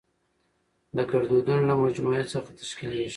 د 0.97 0.99
ګړدودونو 1.11 1.61
له 1.69 1.75
مجموعه 1.83 2.23
څخه 2.33 2.49
تشکېليږي. 2.59 3.09